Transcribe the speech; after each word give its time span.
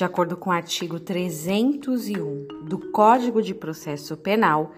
De 0.00 0.04
acordo 0.04 0.34
com 0.34 0.48
o 0.48 0.52
artigo 0.54 0.98
301 0.98 2.64
do 2.64 2.78
Código 2.90 3.42
de 3.42 3.52
Processo 3.52 4.16
Penal, 4.16 4.72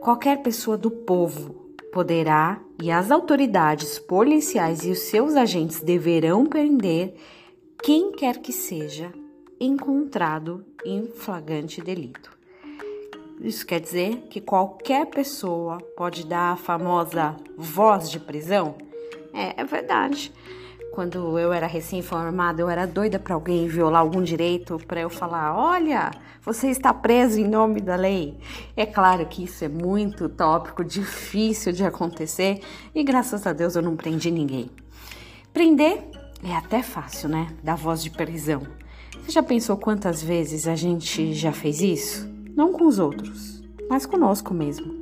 qualquer 0.00 0.42
pessoa 0.42 0.78
do 0.78 0.90
povo 0.90 1.52
poderá 1.92 2.58
e 2.82 2.90
as 2.90 3.10
autoridades 3.10 3.98
policiais 3.98 4.82
e 4.86 4.90
os 4.90 5.00
seus 5.00 5.34
agentes 5.34 5.82
deverão 5.82 6.46
prender 6.46 7.14
quem 7.82 8.12
quer 8.12 8.38
que 8.38 8.54
seja 8.54 9.12
encontrado 9.60 10.64
em 10.82 11.08
flagrante 11.08 11.82
delito. 11.82 12.34
Isso 13.42 13.66
quer 13.66 13.80
dizer 13.80 14.28
que 14.30 14.40
qualquer 14.40 15.04
pessoa 15.10 15.76
pode 15.94 16.26
dar 16.26 16.52
a 16.52 16.56
famosa 16.56 17.36
voz 17.54 18.10
de 18.10 18.18
prisão? 18.18 18.76
É, 19.30 19.60
é 19.60 19.64
verdade. 19.64 20.32
Quando 20.94 21.36
eu 21.40 21.52
era 21.52 21.66
recém-formada, 21.66 22.62
eu 22.62 22.70
era 22.70 22.86
doida 22.86 23.18
para 23.18 23.34
alguém 23.34 23.66
violar 23.66 24.00
algum 24.00 24.22
direito, 24.22 24.78
para 24.86 25.00
eu 25.00 25.10
falar: 25.10 25.52
olha, 25.52 26.12
você 26.40 26.68
está 26.68 26.94
preso 26.94 27.40
em 27.40 27.48
nome 27.48 27.80
da 27.80 27.96
lei. 27.96 28.38
É 28.76 28.86
claro 28.86 29.26
que 29.26 29.42
isso 29.42 29.64
é 29.64 29.68
muito 29.68 30.28
tópico, 30.28 30.84
difícil 30.84 31.72
de 31.72 31.82
acontecer 31.82 32.60
e 32.94 33.02
graças 33.02 33.44
a 33.44 33.52
Deus 33.52 33.74
eu 33.74 33.82
não 33.82 33.96
prendi 33.96 34.30
ninguém. 34.30 34.70
Prender 35.52 36.04
é 36.44 36.54
até 36.54 36.80
fácil, 36.80 37.28
né? 37.28 37.48
Da 37.60 37.74
voz 37.74 38.00
de 38.00 38.10
prisão. 38.10 38.62
Você 39.24 39.32
já 39.32 39.42
pensou 39.42 39.76
quantas 39.76 40.22
vezes 40.22 40.68
a 40.68 40.76
gente 40.76 41.34
já 41.34 41.50
fez 41.50 41.80
isso? 41.80 42.32
Não 42.54 42.72
com 42.72 42.86
os 42.86 43.00
outros, 43.00 43.64
mas 43.90 44.06
conosco 44.06 44.54
mesmo. 44.54 44.94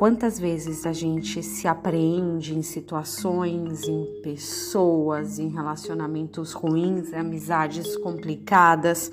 Quantas 0.00 0.40
vezes 0.40 0.86
a 0.86 0.94
gente 0.94 1.42
se 1.42 1.68
apreende 1.68 2.56
em 2.56 2.62
situações, 2.62 3.86
em 3.86 4.22
pessoas, 4.22 5.38
em 5.38 5.48
relacionamentos 5.48 6.54
ruins, 6.54 7.12
amizades 7.12 7.98
complicadas 7.98 9.12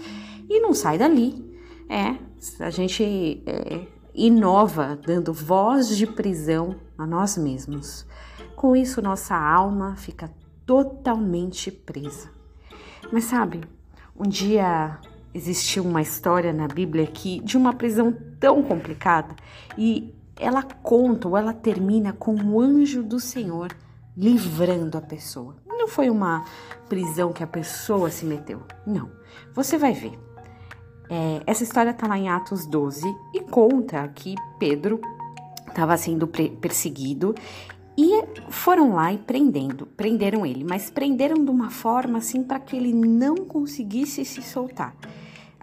e 0.49 0.61
não 0.61 0.73
sai 0.73 0.97
dali. 0.97 1.43
É, 1.89 2.15
a 2.63 2.69
gente 2.69 3.43
é, 3.45 3.85
inova 4.15 4.97
dando 5.05 5.33
voz 5.33 5.89
de 5.89 6.07
prisão 6.07 6.77
a 6.97 7.05
nós 7.05 7.35
mesmos. 7.37 8.05
Com 8.55 8.73
isso, 8.73 9.01
nossa 9.01 9.35
alma 9.35 9.97
fica 9.97 10.31
totalmente 10.65 11.69
presa. 11.69 12.29
Mas 13.11 13.25
sabe, 13.25 13.59
um 14.17 14.23
dia 14.23 14.97
existiu 15.33 15.83
uma 15.83 16.01
história 16.01 16.53
na 16.53 16.69
Bíblia 16.69 17.05
que 17.05 17.41
de 17.41 17.57
uma 17.57 17.73
prisão 17.73 18.15
tão 18.39 18.63
complicada 18.63 19.35
e 19.77 20.15
ela 20.39 20.63
conta 20.63 21.27
ou 21.27 21.37
ela 21.37 21.53
termina 21.53 22.13
com 22.13 22.35
o 22.35 22.59
anjo 22.59 23.03
do 23.03 23.19
Senhor 23.19 23.75
livrando 24.15 24.97
a 24.97 25.01
pessoa. 25.01 25.55
Não 25.67 25.87
foi 25.87 26.09
uma 26.09 26.43
prisão 26.89 27.31
que 27.31 27.43
a 27.43 27.47
pessoa 27.47 28.09
se 28.09 28.25
meteu, 28.25 28.63
não. 28.85 29.11
Você 29.53 29.77
vai 29.77 29.93
ver. 29.93 30.17
É, 31.09 31.41
essa 31.45 31.63
história 31.63 31.91
está 31.91 32.07
lá 32.07 32.17
em 32.17 32.27
Atos 32.27 32.65
12 32.65 33.05
e 33.33 33.39
conta 33.41 34.07
que 34.09 34.35
Pedro 34.59 34.99
estava 35.67 35.95
sendo 35.95 36.27
perseguido 36.27 37.33
e 37.97 38.23
foram 38.49 38.93
lá 38.93 39.13
e 39.13 39.17
prendendo, 39.17 39.85
prenderam 39.85 40.45
ele, 40.45 40.63
mas 40.63 40.89
prenderam 40.89 41.43
de 41.43 41.49
uma 41.49 41.69
forma 41.69 42.17
assim 42.17 42.43
para 42.43 42.59
que 42.59 42.75
ele 42.75 42.93
não 42.93 43.37
conseguisse 43.37 44.25
se 44.25 44.41
soltar. 44.41 44.95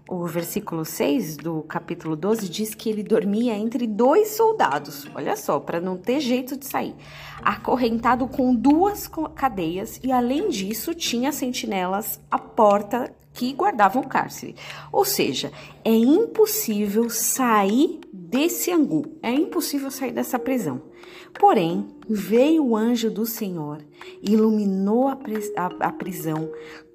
O 0.06 0.26
versículo 0.26 0.84
6 0.84 1.38
do 1.38 1.62
capítulo 1.62 2.14
12 2.14 2.46
diz 2.50 2.74
que 2.74 2.90
ele 2.90 3.02
dormia 3.02 3.56
entre 3.56 3.86
dois 3.86 4.32
soldados, 4.32 5.06
olha 5.14 5.34
só, 5.34 5.58
para 5.58 5.80
não 5.80 5.96
ter 5.96 6.20
jeito 6.20 6.58
de 6.58 6.66
sair, 6.66 6.94
acorrentado 7.42 8.28
com 8.28 8.54
duas 8.54 9.10
cadeias 9.34 9.98
e 10.04 10.12
além 10.12 10.50
disso 10.50 10.94
tinha 10.94 11.32
sentinelas 11.32 12.20
à 12.30 12.38
porta 12.38 13.14
que 13.32 13.54
guardavam 13.54 14.02
o 14.02 14.06
cárcere. 14.06 14.54
Ou 14.92 15.06
seja, 15.06 15.50
é 15.82 15.90
impossível 15.90 17.08
sair 17.08 18.00
desse 18.12 18.70
angu, 18.70 19.16
é 19.22 19.30
impossível 19.30 19.90
sair 19.90 20.12
dessa 20.12 20.38
prisão. 20.38 20.82
Porém, 21.40 21.88
veio 22.06 22.64
o 22.64 22.76
anjo 22.76 23.10
do 23.10 23.24
Senhor, 23.24 23.78
iluminou 24.22 25.08
a, 25.08 25.16
prisão, 25.92 26.50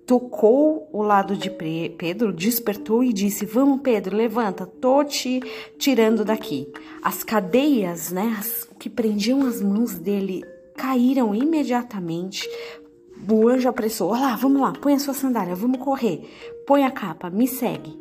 tocou 0.10 0.90
o 0.92 1.04
lado 1.04 1.38
de 1.38 1.52
Pedro, 1.52 2.34
despertou 2.34 3.04
e 3.04 3.14
disse: 3.14 3.46
Vamos, 3.46 3.82
Pedro, 3.82 4.18
levanta, 4.18 4.66
tô 4.66 5.04
te 5.04 5.40
tirando 5.78 6.26
daqui. 6.26 6.68
As 7.04 7.24
cadeias, 7.24 8.12
né, 8.12 8.36
as, 8.40 8.68
que 8.80 8.90
prendiam 8.90 9.46
as 9.46 9.62
mãos 9.62 10.00
dele, 10.00 10.44
caíram 10.76 11.36
imediatamente. 11.36 12.50
O 13.30 13.48
anjo 13.48 13.70
apressou: 13.70 14.10
Olha 14.10 14.22
lá, 14.22 14.36
vamos 14.36 14.60
lá, 14.60 14.74
põe 14.82 14.96
a 14.96 15.00
sua 15.00 15.14
sandália, 15.14 15.54
vamos 15.54 15.78
correr, 15.78 16.28
põe 16.66 16.84
a 16.84 16.90
capa, 16.90 17.30
me 17.30 17.48
segue. 17.48 17.96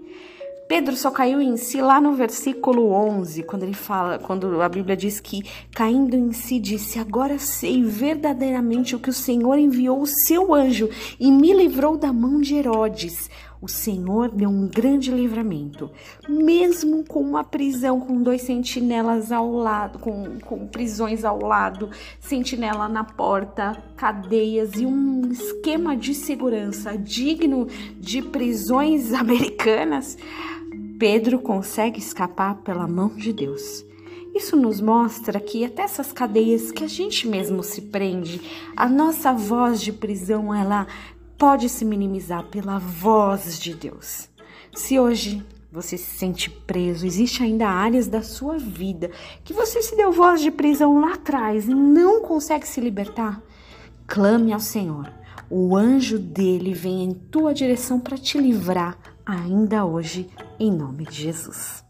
Pedro 0.68 0.94
só 0.94 1.10
caiu 1.10 1.40
em 1.40 1.56
si 1.56 1.80
lá 1.80 1.98
no 1.98 2.12
versículo 2.12 2.92
11, 2.92 3.42
quando 3.42 3.62
ele 3.62 3.72
fala, 3.72 4.18
quando 4.18 4.60
a 4.60 4.68
Bíblia 4.68 4.94
diz 4.94 5.18
que 5.18 5.42
caindo 5.74 6.14
em 6.14 6.30
si 6.32 6.60
disse: 6.60 6.98
"Agora 6.98 7.38
sei 7.38 7.82
verdadeiramente 7.82 8.94
o 8.94 8.98
que 8.98 9.08
o 9.08 9.14
Senhor 9.14 9.58
enviou 9.58 10.02
o 10.02 10.06
seu 10.06 10.52
anjo 10.52 10.90
e 11.18 11.32
me 11.32 11.54
livrou 11.54 11.96
da 11.96 12.12
mão 12.12 12.38
de 12.38 12.54
Herodes." 12.54 13.30
O 13.60 13.66
Senhor 13.66 14.30
deu 14.30 14.48
um 14.48 14.68
grande 14.68 15.10
livramento, 15.10 15.90
mesmo 16.28 17.04
com 17.04 17.20
uma 17.20 17.42
prisão 17.42 17.98
com 17.98 18.22
dois 18.22 18.42
sentinelas 18.42 19.32
ao 19.32 19.50
lado, 19.50 19.98
com, 19.98 20.38
com 20.38 20.68
prisões 20.68 21.24
ao 21.24 21.42
lado, 21.42 21.90
sentinela 22.20 22.88
na 22.88 23.02
porta, 23.02 23.76
cadeias 23.96 24.74
e 24.76 24.86
um 24.86 25.22
esquema 25.32 25.96
de 25.96 26.14
segurança 26.14 26.96
digno 26.96 27.66
de 27.98 28.22
prisões 28.22 29.12
americanas. 29.14 30.16
Pedro 30.98 31.38
consegue 31.38 32.00
escapar 32.00 32.56
pela 32.56 32.88
mão 32.88 33.10
de 33.10 33.32
Deus. 33.32 33.86
Isso 34.34 34.56
nos 34.56 34.80
mostra 34.80 35.38
que 35.38 35.64
até 35.64 35.82
essas 35.82 36.12
cadeias 36.12 36.72
que 36.72 36.82
a 36.82 36.88
gente 36.88 37.28
mesmo 37.28 37.62
se 37.62 37.82
prende, 37.82 38.40
a 38.76 38.88
nossa 38.88 39.32
voz 39.32 39.80
de 39.80 39.92
prisão, 39.92 40.52
ela 40.52 40.88
pode 41.38 41.68
se 41.68 41.84
minimizar 41.84 42.46
pela 42.46 42.80
voz 42.80 43.60
de 43.60 43.74
Deus. 43.74 44.28
Se 44.74 44.98
hoje 44.98 45.46
você 45.70 45.96
se 45.96 46.18
sente 46.18 46.50
preso, 46.50 47.06
existe 47.06 47.44
ainda 47.44 47.68
áreas 47.68 48.08
da 48.08 48.22
sua 48.22 48.58
vida 48.58 49.12
que 49.44 49.52
você 49.52 49.80
se 49.80 49.94
deu 49.94 50.10
voz 50.10 50.40
de 50.40 50.50
prisão 50.50 51.00
lá 51.00 51.14
atrás 51.14 51.68
e 51.68 51.74
não 51.74 52.22
consegue 52.22 52.66
se 52.66 52.80
libertar, 52.80 53.40
clame 54.04 54.52
ao 54.52 54.60
Senhor. 54.60 55.12
O 55.48 55.76
anjo 55.76 56.18
dele 56.18 56.74
vem 56.74 57.04
em 57.04 57.12
tua 57.12 57.54
direção 57.54 58.00
para 58.00 58.18
te 58.18 58.36
livrar 58.36 58.98
ainda 59.28 59.84
hoje, 59.84 60.30
em 60.58 60.72
nome 60.72 61.04
de 61.04 61.22
Jesus. 61.24 61.84